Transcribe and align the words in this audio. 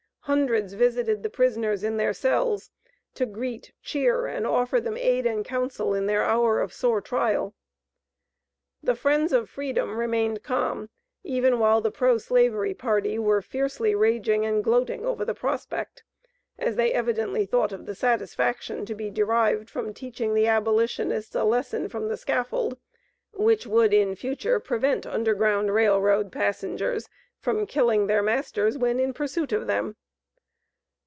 Hundreds 0.25 0.73
visited 0.73 1.23
the 1.23 1.29
prisoners 1.31 1.83
in 1.83 1.97
their 1.97 2.13
cells 2.13 2.69
to 3.15 3.25
greet, 3.25 3.73
cheer, 3.81 4.27
and 4.27 4.45
offer 4.47 4.79
them 4.79 4.95
aid 4.95 5.25
and 5.25 5.43
counsel 5.43 5.93
in 5.95 6.05
their 6.05 6.21
hour 6.23 6.61
of 6.61 6.71
sore 6.71 7.01
trial. 7.01 7.53
The 8.83 8.93
friends 8.95 9.33
of 9.33 9.49
freedom 9.49 9.97
remained 9.97 10.41
calm 10.43 10.89
even 11.23 11.57
while 11.59 11.81
the 11.81 11.89
pro 11.91 12.17
slavery 12.19 12.73
party 12.75 13.17
were 13.19 13.41
fiercely 13.41 13.93
raging 13.95 14.45
and 14.45 14.63
gloating 14.63 15.05
over 15.07 15.25
the 15.25 15.33
prospect, 15.33 16.03
as 16.57 16.75
they 16.77 16.93
evidently 16.93 17.45
thought 17.47 17.71
of 17.73 17.85
the 17.87 17.95
satisfaction 17.95 18.85
to 18.85 18.93
be 18.95 19.09
derived 19.09 19.69
from 19.71 19.91
teaching 19.93 20.33
the 20.35 20.47
abolitionists 20.47 21.33
a 21.35 21.43
lesson 21.43 21.89
from 21.89 22.07
the 22.07 22.15
scaffold, 22.15 22.77
which 23.33 23.65
would 23.67 23.91
in 23.93 24.13
future 24.15 24.59
prevent 24.61 25.05
Underground 25.07 25.73
Rail 25.73 25.99
Road 25.99 26.31
passengers 26.31 27.09
from 27.39 27.65
killing 27.65 28.05
their 28.07 28.21
masters 28.23 28.77
when 28.77 28.97
in 28.99 29.13
pursuit 29.13 29.51
of 29.51 29.65
them. 29.67 29.97